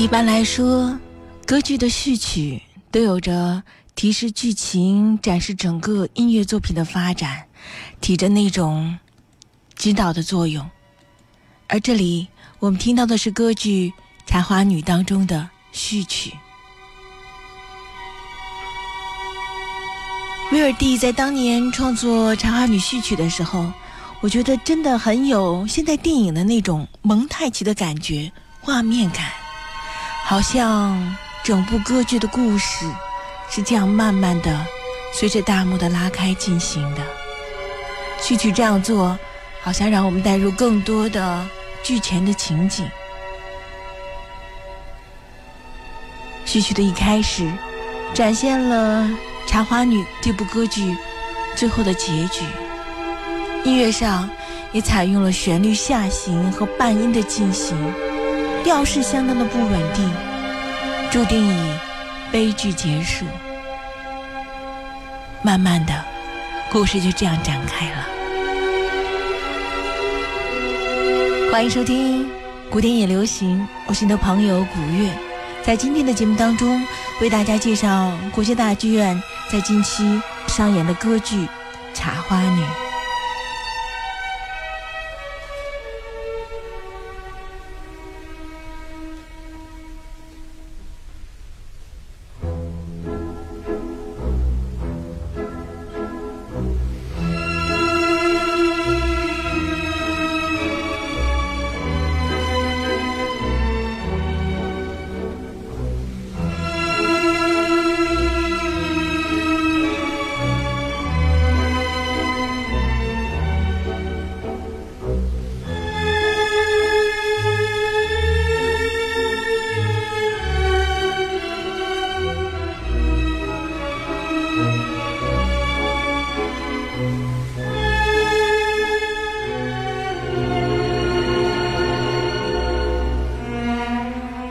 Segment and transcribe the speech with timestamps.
[0.00, 0.98] 一般来说，
[1.46, 3.62] 歌剧的序曲都有着
[3.94, 7.44] 提示剧情、展示整个音乐作品的发展，
[8.00, 8.98] 起着那种
[9.76, 10.66] 指导的作用。
[11.68, 12.26] 而这里
[12.60, 13.90] 我们听到的是歌剧
[14.26, 16.32] 《茶花女》当中的序曲。
[20.50, 23.70] 威尔第在当年创作《茶花女》序曲的时候，
[24.22, 28.32] 我觉得真的很有现代电影的那种蒙太奇的感觉、
[28.62, 29.30] 画面感，
[30.24, 32.86] 好像整部歌剧的故事
[33.48, 34.66] 是这样慢慢的
[35.12, 37.02] 随着大幕的拉开进行的。
[38.20, 39.18] 序曲这样做，
[39.62, 41.46] 好像让我们带入更多的
[41.82, 42.88] 剧前的情景。
[46.44, 47.50] 序曲的一开始，
[48.14, 49.08] 展现了。
[49.52, 50.96] 《茶花女》这部歌剧
[51.56, 52.44] 最后的结局，
[53.64, 54.30] 音乐上
[54.70, 57.76] 也采用了旋律下行和半音的进行，
[58.62, 60.10] 调式相当的不稳定，
[61.10, 61.72] 注定以
[62.30, 63.24] 悲剧结束。
[65.42, 66.04] 慢慢的，
[66.70, 68.06] 故事就这样展开了。
[71.50, 72.28] 欢迎收听
[72.70, 75.10] 古典也流行，我是你的朋友古月，
[75.62, 76.80] 在今天的节目当中
[77.20, 79.20] 为大家介绍国家大剧院。
[79.50, 81.36] 在近期上演的歌剧
[81.92, 82.62] 《茶花女》。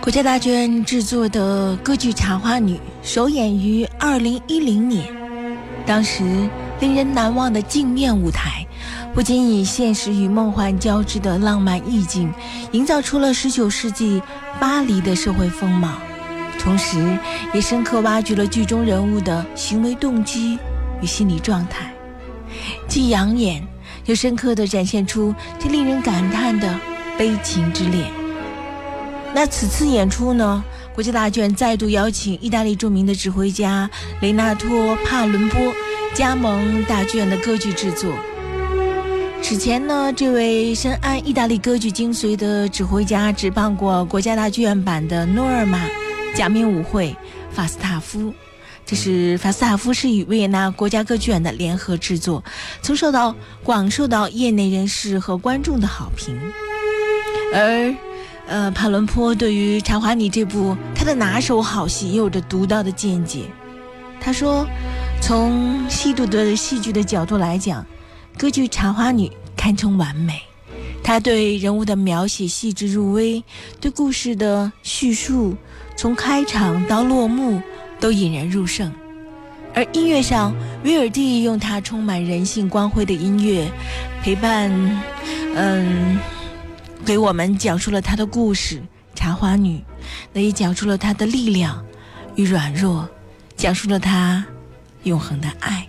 [0.10, 5.06] 国家大剧院制作的歌剧《茶花女》首演于二零一零年，
[5.86, 6.24] 当时
[6.80, 8.66] 令人难忘的镜面舞台，
[9.14, 12.34] 不仅以现实与梦幻交织的浪漫意境，
[12.72, 14.20] 营造出了十九世纪
[14.60, 16.00] 巴黎的社会风貌，
[16.58, 16.98] 同时
[17.54, 20.58] 也深刻挖掘了剧中人物的行为动机
[21.04, 21.94] 与心理状态，
[22.88, 23.62] 既养眼
[24.08, 26.80] 又深刻地展现出这令人感叹的
[27.16, 28.19] 悲情之恋。
[29.34, 30.64] 那此次演出呢？
[30.94, 33.90] 国家大剧院再度邀请意大利著名的指挥家
[34.22, 35.74] 雷纳托·帕伦波
[36.14, 38.14] 加盟大剧院的歌剧制作。
[39.42, 45.86] 此前呢，这位深谙意大利歌剧精髓的指挥家执棒过国家大剧院版的《诺尔玛》
[46.36, 47.08] 《假面舞会》
[47.56, 48.20] 《法斯塔夫》，
[48.86, 52.44] 这是法斯塔夫是与维也纳国家歌剧院的联合制作，
[52.82, 53.34] 曾受到
[53.64, 56.38] 广受到业内人士和观众的好评，
[57.54, 57.96] 而。
[58.50, 63.44] 呃，帕伦坡对于《茶花女》这部他的拿手好戏也有着独到的见解。
[64.20, 64.66] 他说，
[65.22, 67.86] 从细度的戏剧的角度来讲，
[68.40, 70.42] 歌剧《茶花女》堪称完美。
[71.04, 73.44] 他对人物的描写细致入微，
[73.80, 75.56] 对故事的叙述
[75.96, 77.62] 从开场到落幕
[78.00, 78.92] 都引人入胜。
[79.76, 83.70] 而音乐上，威尔第用他充满人性光辉的音乐
[84.24, 84.72] 陪伴，
[85.54, 86.18] 嗯。
[87.06, 88.82] 给我们讲述了她的故事，
[89.16, 89.84] 茶花女，
[90.32, 91.84] 那也讲述了她的力量
[92.36, 93.08] 与软弱，
[93.56, 94.46] 讲述了她
[95.04, 95.88] 永恒的爱。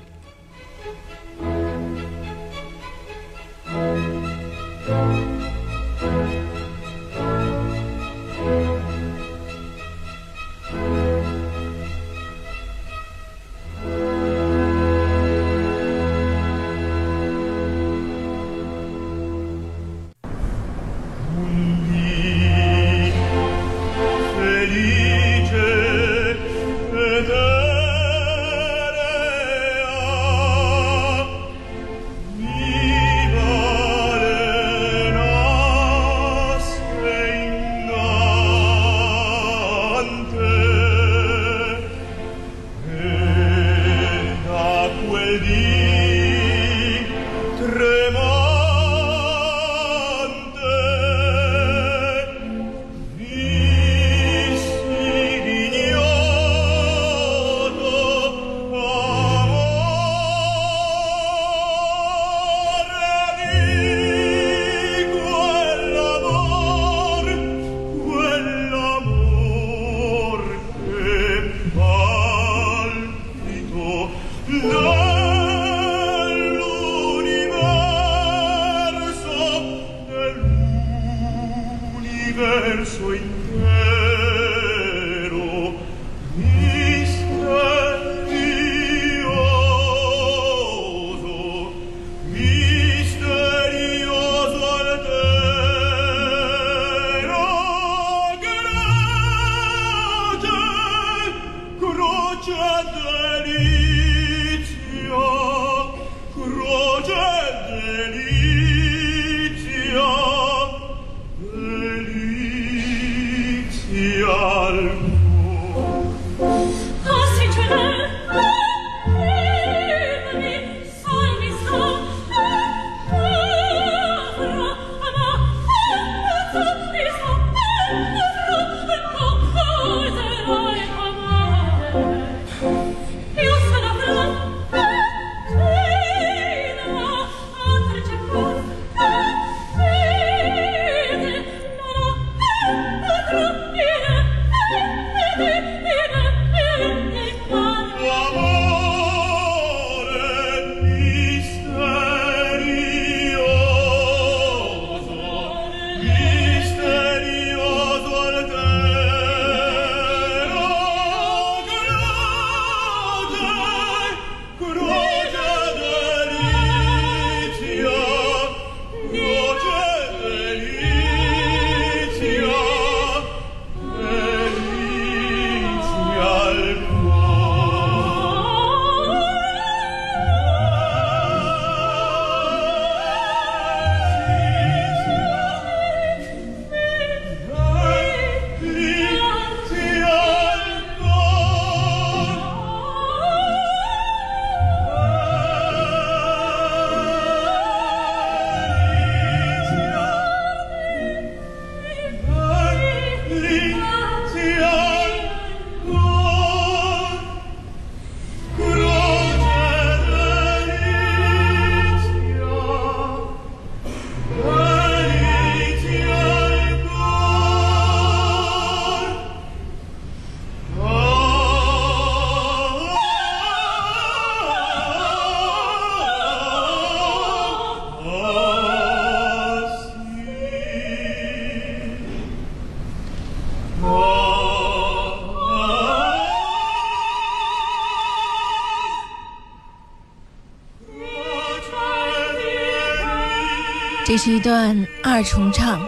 [244.10, 245.80] 这是一段二重唱，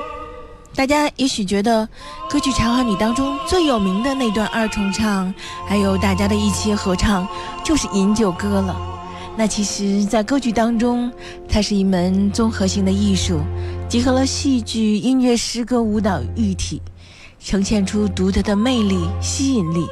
[0.76, 1.84] 大家也许觉得
[2.30, 5.34] 歌剧《茶花女》当中最有名的那段二重唱，
[5.66, 7.26] 还有大家的一起合唱，
[7.64, 8.76] 就是《饮酒歌》了。
[9.36, 11.10] 那其实，在歌剧当中，
[11.48, 13.40] 它是一门综合性的艺术，
[13.88, 16.80] 集合了戏剧、音乐、诗歌、舞蹈一体，
[17.40, 19.84] 呈现出独特的魅力、吸引力。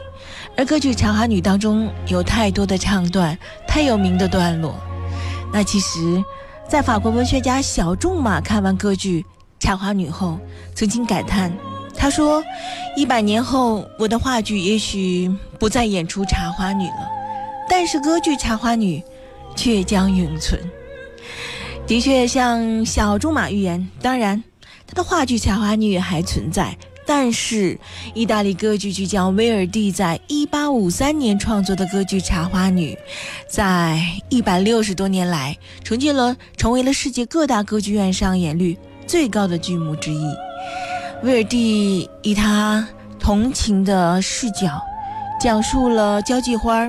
[0.56, 4.76] 而歌剧《茶花女》当中有太多的唱段，太有名的段落，
[5.52, 6.22] 那其实。
[6.70, 9.22] 在法国文学家小仲马看完歌剧
[9.58, 10.38] 《茶花女》后，
[10.72, 11.52] 曾经感叹
[11.98, 12.40] ：“他说，
[12.94, 17.10] 一百年后，我的话剧也许不再演出茶花女了，
[17.68, 19.00] 但是歌剧《茶花女》
[19.56, 20.60] 却将永存。”
[21.88, 24.40] 的确，像小仲马预言，当然，
[24.86, 26.78] 他的话剧《茶花女》还存在。
[27.12, 27.76] 但是，
[28.14, 32.94] 意大利歌剧巨匠威尔第在1853年创作的歌剧《茶花女》，
[33.48, 34.00] 在
[34.30, 40.24] 160多年来，成就了成为了世界各大歌剧院上演率最高的剧目之一。
[41.24, 42.86] 威尔第以他
[43.18, 44.80] 同情的视角，
[45.40, 46.88] 讲述了交际花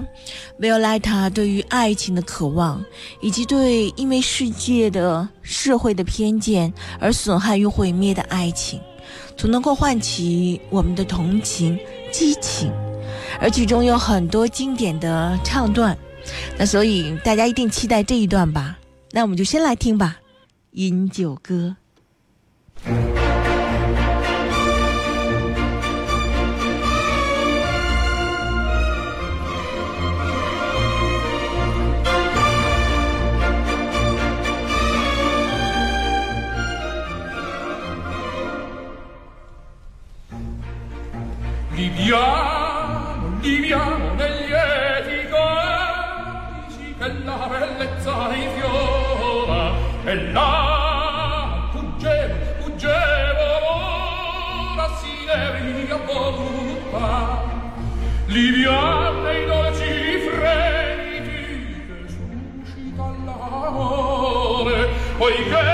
[0.59, 2.79] 维奥莱塔对于爱情的渴望，
[3.21, 8.79] 以及对因为世界的社会的偏见而损害与毁灭的爱情。
[9.41, 11.75] 总能够唤起我们的同情、
[12.11, 12.71] 激情，
[13.39, 15.97] 而剧中有很多经典的唱段，
[16.59, 18.77] 那所以大家一定期待这一段吧？
[19.09, 20.19] 那我们就先来听吧，
[20.73, 21.75] 《饮酒歌》。
[42.11, 49.71] Liviamo, liviamo negli lieti corici che la bellezza rifiora
[50.03, 53.45] e là fuggevo, fuggevo
[54.75, 57.43] ora si devia voluta
[58.25, 65.70] liviamo nei dolci fremiti che suscita l'amore poiché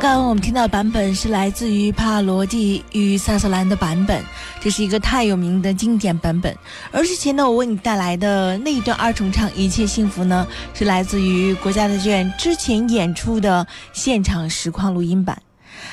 [0.00, 4.24] 刚刚我们听到版本是来自于帕罗蒂与萨瑟兰的版本，
[4.58, 6.56] 这是一个太有名的经典版本。
[6.90, 15.42] 而之前呢，我为你带来的那一段二重唱《一切幸福》呢，是来自于国家大剧院之前演出的现场实况录音版。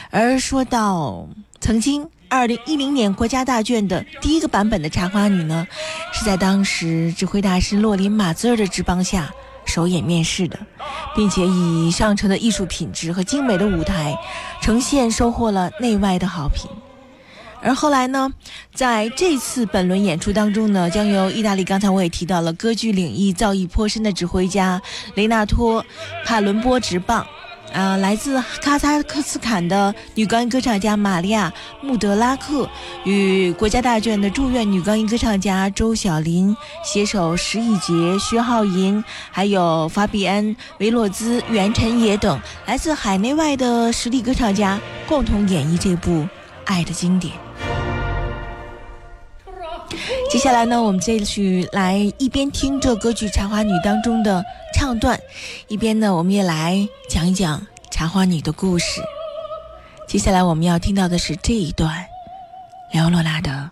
[0.09, 1.27] 而说到
[1.59, 5.67] 曾经二零一零年国家大剧院的第一个版本的《茶花女》呢，
[6.13, 9.29] 是在当时指挥大师洛林马兹尔的执棒下。
[9.67, 10.57] 首演面试的，
[11.15, 14.17] 并且以上乘的艺术品质和精美的舞台
[14.61, 16.69] 呈现，收获了内外的好评。
[17.61, 18.31] 而后来呢，
[18.73, 24.81] 在这次本轮演出当中呢，将由意大利刚才我也提到了歌剧领域造诣颇深的指挥家
[25.15, 25.83] 雷纳托·
[26.23, 27.25] 帕伦波执棒。
[27.73, 31.51] 啊，来自哈萨克斯坦的女高音歌唱家玛利亚·
[31.85, 32.67] 穆德拉克
[33.03, 40.43] 与国家大剧院的驻院女高音歌唱家周晓琳携手石以洁、薛浩银，还有法比安·
[40.79, 46.27] 维洛兹、袁晨野等来自海内外的实力歌唱家共同演绎这部
[46.65, 47.46] 爱的经典。
[50.29, 55.19] 接下来呢，我们继续来一边听这歌剧《茶花女》当中的唱段，
[55.67, 59.01] 一边呢，我们也来讲一讲茶花女的故事。
[60.07, 62.05] 接下来我们要听到的是这一段，
[62.93, 63.71] 辽罗拉的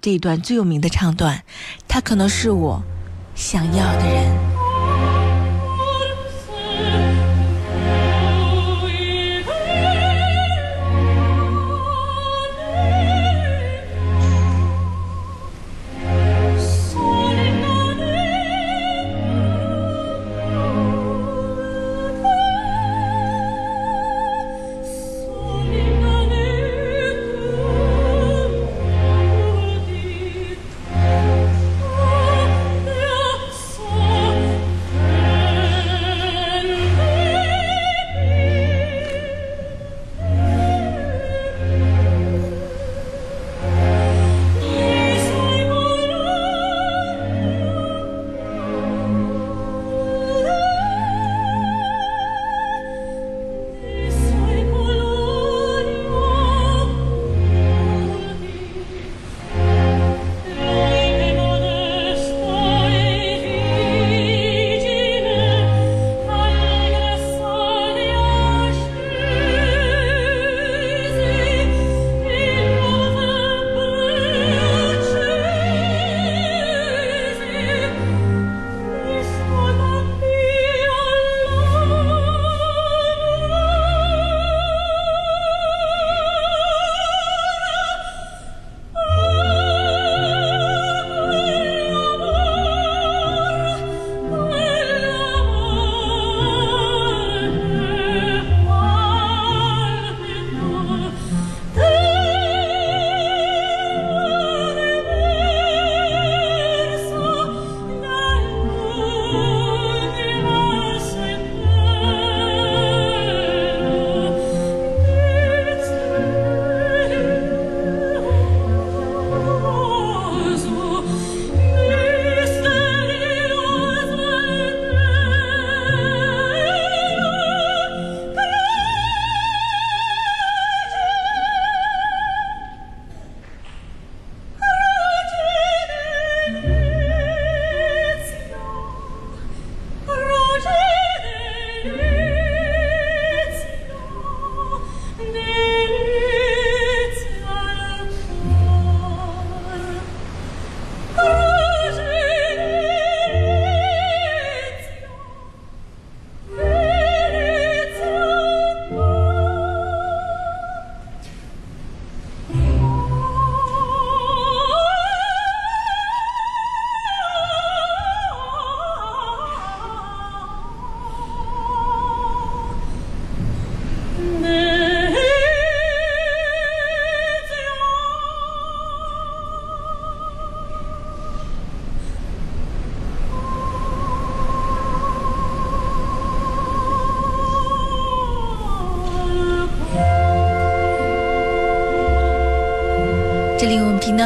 [0.00, 1.42] 这一段最有名的唱段，
[1.86, 2.82] 她可能是我
[3.34, 4.55] 想要的人。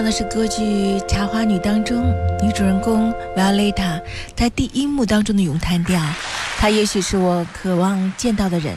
[0.01, 0.63] 到的是歌剧
[1.07, 2.11] 《茶花女》当中
[2.43, 4.01] 女主人公维奥蕾塔
[4.35, 6.01] 在第一幕当中的咏叹调，
[6.57, 8.75] 她也许是我渴望见到的人。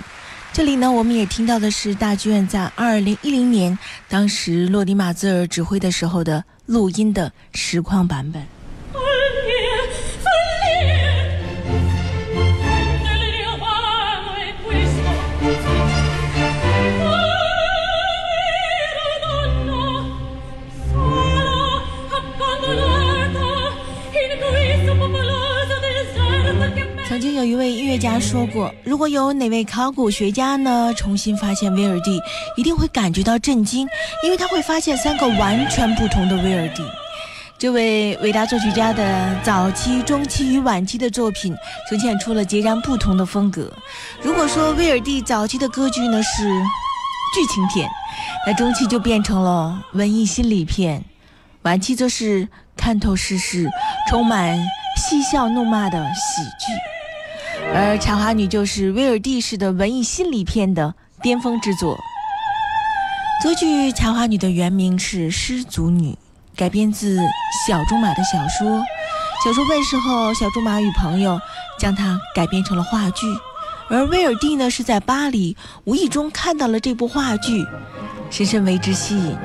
[0.52, 8.46] 这里呢，我们也听到的是大剧院在二零一零年当时洛迪马兹尔指挥的时候的录音的实况版本。
[28.44, 32.20] 说过，如果有哪位考古学家呢重新发现威尔第，
[32.58, 33.88] 一定会感觉到震惊，
[34.22, 36.84] 因为他会发现三个完全不同的威尔第。
[37.58, 41.56] 这位伟大作曲家的早期、中期与晚期的作品
[41.90, 43.72] 呈现出了截然不同的风格。
[44.22, 46.44] 如果说威尔第早期的歌剧呢是
[47.34, 47.90] 剧情片，
[48.46, 51.02] 那中期就变成了文艺心理片，
[51.62, 53.70] 晚期则是看透世事、
[54.10, 54.60] 充满
[54.98, 56.93] 嬉笑怒骂的喜剧。
[57.72, 61.98] 而《茶花女》就是威尔第式的文艺心理片的巅峰之作。
[63.44, 66.12] 歌剧《茶花女》的原名是《失足女》，
[66.56, 67.18] 改编自
[67.68, 68.84] 小仲马的小说。
[69.44, 71.40] 小说问世后，小仲马与朋友
[71.78, 73.28] 将它改编成了话剧。
[73.90, 77.66] 而威尔第呢，是在巴黎无意中看到了这部话剧，
[78.30, 79.36] 深深为之吸引，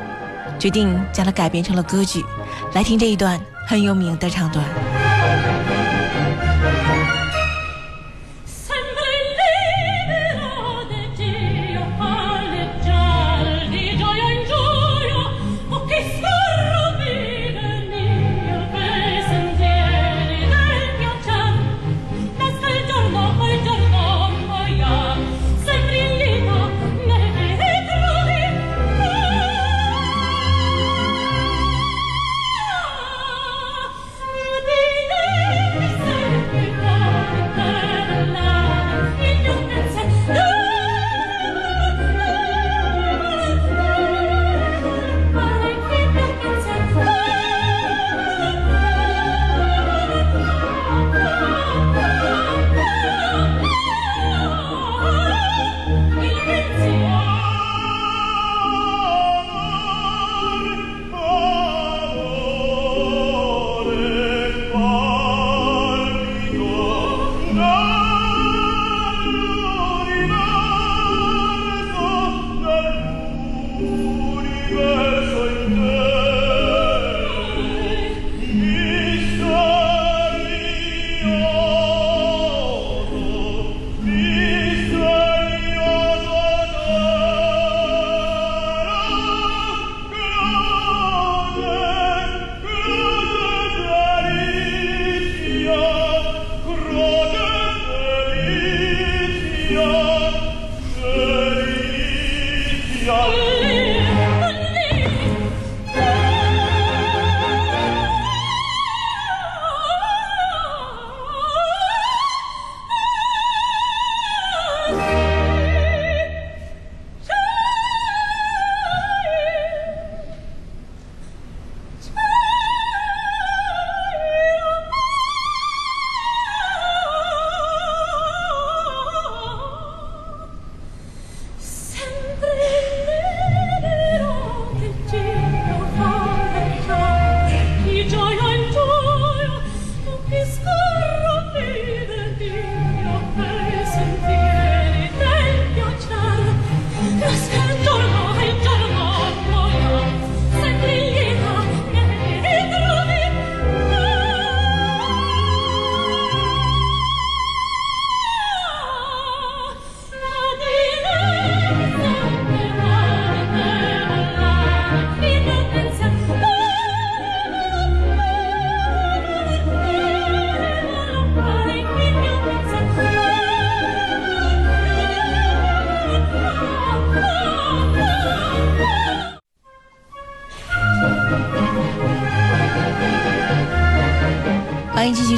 [0.59, 2.25] 决定将它改编成了歌剧。
[2.73, 4.65] 来听这一段很有名的唱段。
[103.11, 103.58] Oh.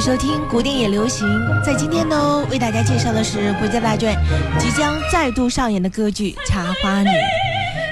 [0.03, 1.27] 收听古典也流行，
[1.63, 4.17] 在今天呢，为大家介绍的是国家大剧院
[4.57, 7.09] 即将再度上演的歌剧《茶花女》。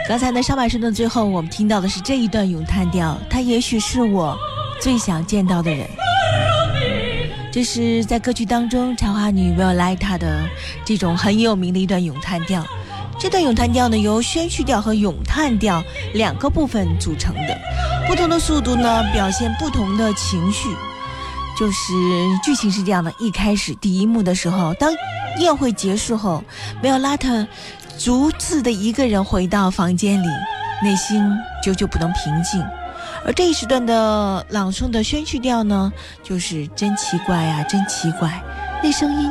[0.08, 4.36] 刚才呢，上半身的最后，我们听到的是这一段咏叹调，她也许是我
[4.82, 5.88] 最想见到的人。
[7.52, 10.50] 这是在歌剧当中，茶花女 v i o l e t a 的
[10.84, 12.66] 这种很有名的一段咏叹调。
[13.20, 15.84] 这段咏叹调呢，由宣叙调和咏叹调
[16.16, 17.56] 两个部分组成的，
[18.08, 20.70] 不同的速度呢，表现不同的情绪。
[21.60, 21.94] 就是
[22.42, 24.94] 剧情是这样的：一开始第一幕的时候，当
[25.40, 26.42] 宴会结束后，
[26.82, 27.46] 梅尔拉特
[28.02, 30.28] 独自的一个人回到房间里，
[30.82, 31.22] 内心
[31.62, 32.66] 久久不能平静。
[33.26, 35.92] 而这一时段的朗诵的宣叙调呢，
[36.24, 38.42] 就是真奇怪呀，真奇怪，
[38.82, 39.30] 那声音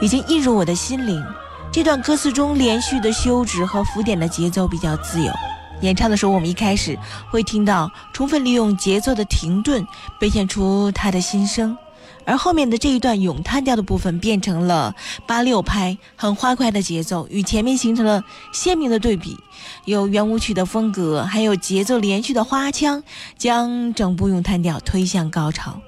[0.00, 1.22] 已经映入我的心灵。
[1.70, 5.30] 这段歌词中连续的休止和浮点的节奏比较自由。
[5.80, 6.98] 演唱的时候，我们一开始
[7.30, 9.86] 会听到充分利用节奏的停顿，
[10.18, 11.76] 表现出他的心声。
[12.28, 14.94] 而后面的这一段咏叹调的部分变成了
[15.26, 19.34] 八六拍，很欢快的节奏，与前面形成了鲜明的对比。
[19.86, 23.02] 有圆舞曲的风格，还有节奏连续的花腔，
[23.38, 25.80] 将整部咏叹调推向高潮。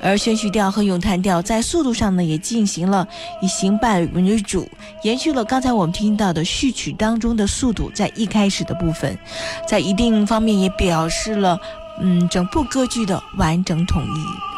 [0.00, 3.04] 而宣叙调和咏叹调在速度上呢，也进行了
[3.42, 4.68] 以行板为主，
[5.02, 9.18] 延续了刚才我们听到的序曲当中的速度，在一开始的部分，
[9.66, 11.60] 在一定方面也表示了，
[12.00, 14.57] 嗯，整部歌剧的完整统一。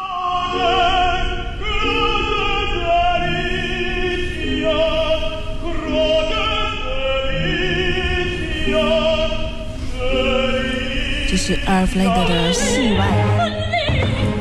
[11.43, 14.40] 是阿尔弗雷德的戏外。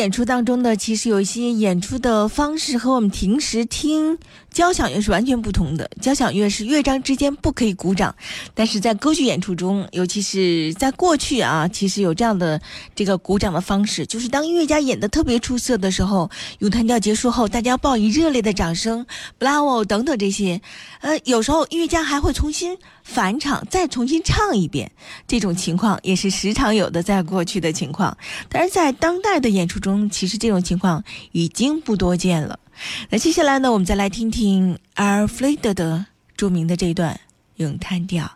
[0.00, 4.16] 演出当中的，其实有一些演出的方式和我们平时听
[4.50, 5.89] 交响乐是完全不同的。
[6.00, 8.14] 交响乐是乐章之间不可以鼓掌，
[8.54, 12.60] 但是在歌剧演出中，尤其是在过去啊，其实有这样的
[12.94, 19.06] 这个鼓掌的方式，就是当音乐家演的特别出色的时候，咏叹调结束后，大家报以热烈的掌声
[19.38, 20.60] ，Bravo 等等这些。
[21.00, 22.78] 呃，有时候音乐家还会重新。
[23.02, 24.92] 返场再重新唱一遍，
[25.26, 28.16] 这种情况也是时常有的，在过去的情况，
[28.48, 32.60] 但是在当代的演出中，其实这种情况已经不多见了。
[33.08, 37.20] 那接下来呢，我们再来听听阿尔弗雷德的著名的这一段
[37.56, 38.24] 咏叹调，《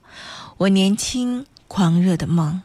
[0.56, 2.60] 我年轻狂热的梦》。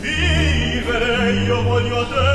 [0.00, 2.31] vivere io voglio te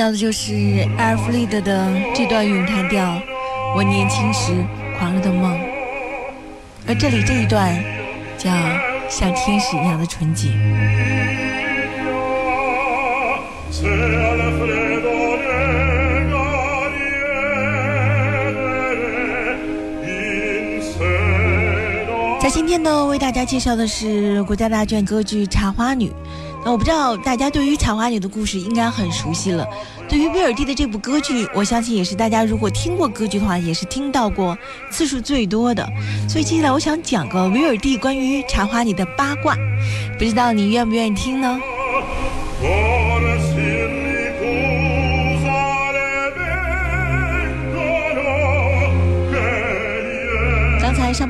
[0.00, 0.54] 到的就是
[0.96, 3.04] 艾尔弗利德的这段咏叹调
[3.76, 4.50] 《我年轻时
[4.98, 5.52] 狂热的梦》，
[6.88, 7.70] 而这里这一段
[8.38, 8.50] 叫
[9.10, 10.48] 像天使一样的纯洁。
[22.40, 26.08] 在今天呢，为大家介绍的是国家大剧院歌剧《茶花女》。
[26.64, 29.66] 那我不知道大家对于茶花女的故事应该很熟悉了。
[30.08, 34.56] 对于威尔第的这部歌剧，我相信也是大家如果听过歌剧的话，也是听到过
[34.90, 35.86] 次数最多的。
[36.28, 39.56] 所以接下来我想讲个威尔第关于茶花女的八卦，
[40.18, 41.58] 不知道你愿不愿意听呢？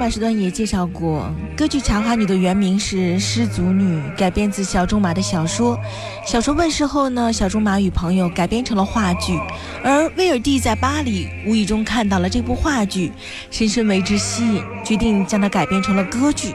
[0.00, 5.78] 上半时段也介绍过，歌剧《茶花女》的原名是《失足女》，改编自小仲马的小说。
[6.26, 9.38] 小说问世后呢，小仲马与朋友改编成了话剧，
[9.84, 13.12] 而威尔第在巴黎无意中看到了这部话剧，
[13.50, 16.54] 深深为之吸引，决定将它改编成了歌剧。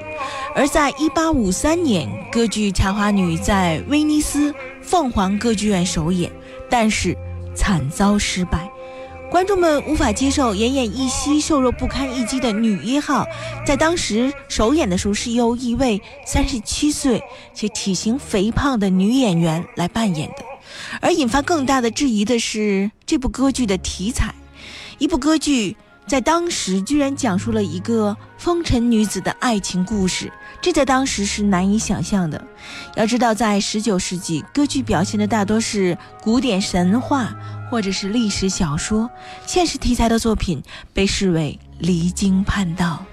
[0.56, 6.32] 而在1853年，歌剧《茶花女》在威尼斯凤凰歌剧院首演，
[6.68, 7.16] 但是
[7.54, 8.68] 惨遭失败。
[9.36, 13.28] 观众们无法接受奄奄一息、瘦弱不堪一击的女一号，
[13.68, 17.22] 在当时首演的时候是由一位三十七岁
[17.54, 20.36] 且体型肥胖的女演员来扮演的。
[21.02, 24.34] 而引发更大的质疑的是这部歌剧的题材，
[25.00, 25.76] 一部歌剧
[26.08, 30.32] 在当时居然讲述了一个风尘女子的爱情故事，
[30.62, 32.42] 这在当时是难以想象的。
[32.96, 37.36] 要知道，在十九世纪，歌剧表现的大多是古典神话。
[37.70, 39.10] 或者是历史小说、
[39.46, 40.62] 现实题材的作品
[40.94, 43.04] 被视为离经叛道，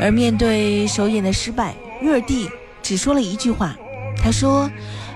[0.00, 2.48] 而面对首演的失败，威尔第
[2.82, 3.74] 只说了一句话
[4.22, 4.70] ：“他说，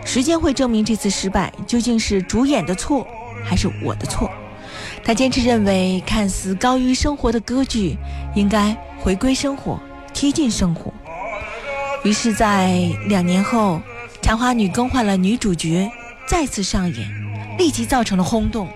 [0.05, 3.07] 时间会证明这次失败究竟是主演的错，
[3.45, 4.31] 还是我的错。”
[5.05, 7.97] 他坚持认为，看似高于生活的歌剧
[8.35, 9.81] 应该回归生活，
[10.13, 10.93] 贴近生活。
[12.05, 13.77] 于是，在两年后，
[14.23, 15.91] 《茶花女》更换了女主角。
[16.29, 17.09] 再次上演，
[17.57, 18.69] 立即造成了轰动，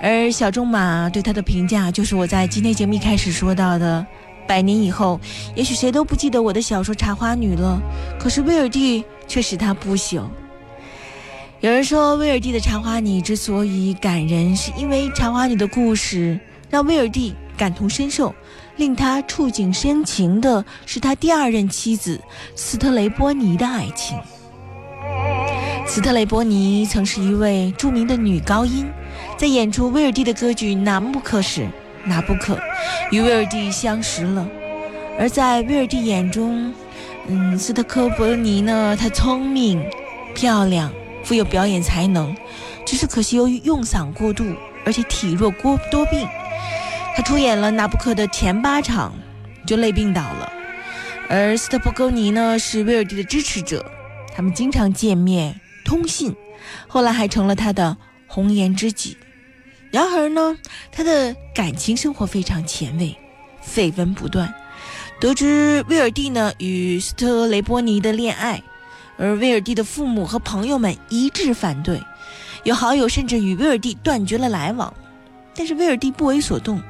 [0.00, 4.06] 而小仲马对他的评价就是我在今天节目一开始说到的：
[4.46, 5.20] 百年以后，
[5.56, 7.82] 也许谁都不记得我的小说《茶花女》了，
[8.16, 10.22] 可是威尔第却使它不朽。
[11.60, 16.38] 有人说，威尔第的《茶花女》之所以感人，是因为《茶花女》的故事
[16.70, 18.32] 让威尔第感同身受，
[18.76, 22.20] 令他触景生情的是他第二任妻子
[22.54, 24.16] 斯特雷波尼的爱情。
[25.86, 28.90] 斯特雷伯尼曾是一位著名的女高音，
[29.36, 31.68] 在演出威尔第的歌剧《南布克》时，
[32.04, 32.58] 拿布克
[33.10, 34.46] 与威尔第相识了。
[35.18, 36.72] 而在威尔第眼中，
[37.28, 39.84] 嗯，斯特科波尼呢，她聪明、
[40.34, 40.90] 漂亮，
[41.22, 42.34] 富有表演才能，
[42.84, 44.44] 只是可惜由于用嗓过度，
[44.84, 46.26] 而且体弱多多病。
[47.14, 49.14] 她出演了拿布克的前八场，
[49.66, 50.52] 就累病倒了。
[51.28, 53.84] 而斯特波格尼呢，是威尔第的支持者，
[54.34, 55.60] 他们经常见面。
[55.94, 56.34] 通信，
[56.88, 59.16] 后来还成了他的红颜知己。
[59.92, 60.58] 然而呢，
[60.90, 63.16] 他的感情生活非常前卫，
[63.64, 64.52] 绯闻不断。
[65.20, 68.60] 得知威尔第呢与斯特雷波尼的恋爱，
[69.16, 72.02] 而威尔第的父母和朋友们一致反对，
[72.64, 74.92] 有好友甚至与威尔第断绝了来往。
[75.54, 76.82] 但是威尔第不为所动，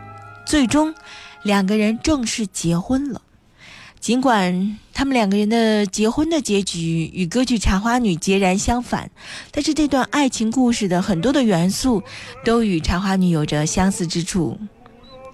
[0.47, 0.95] 最终
[1.43, 3.21] 两个人正式结婚了。
[4.05, 9.11] 尽管他们两个人的结婚的结局与歌剧《茶花女》截然相反，
[9.51, 12.03] 但是这段爱情故事的很多的元素
[12.45, 14.59] 都与《茶花女》有着相似之处。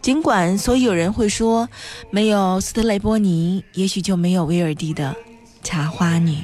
[0.01, 1.69] 尽管所有人会说，
[2.13, 5.17] 没有斯特雷波尼，也许就没有威尔第的
[5.67, 6.37] 《茶花女》。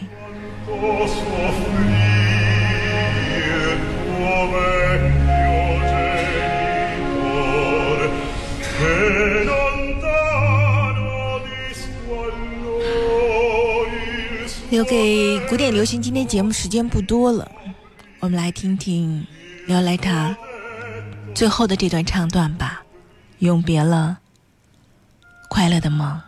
[14.77, 17.51] 留给古典流行，今天节目时间不多了，
[18.21, 19.27] 我们来听听
[19.67, 20.37] 刘莱塔
[21.35, 22.85] 最后的这段唱段吧。
[23.39, 24.19] 永别了，
[25.49, 26.21] 快乐的梦。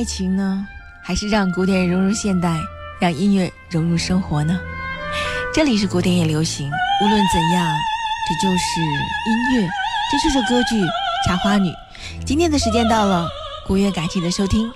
[0.00, 0.66] 爱情呢，
[1.02, 2.56] 还是让古典融入现代，
[2.98, 4.58] 让音乐融入生活呢？
[5.52, 6.70] 这里是古典也流行，
[7.02, 7.68] 无论怎样，
[8.26, 9.68] 这就是音乐，
[10.10, 10.82] 这就是歌剧
[11.28, 11.68] 《茶花女》。
[12.24, 13.28] 今天的时间到了，
[13.66, 14.72] 古月感谢你的收听。